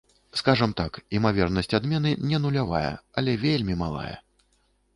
Скажам 0.39 0.71
так, 0.79 0.97
імавернасць 1.17 1.69
адмены 1.79 2.15
не 2.31 2.41
нулявая, 2.45 2.91
але 3.21 3.39
вельмі 3.47 3.79
малая. 3.83 4.15